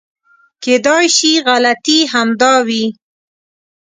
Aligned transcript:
کېدای 0.63 1.05
شي 1.17 1.31
غلطي 1.47 1.97
همدا 2.13 2.53
وي. 2.67 2.85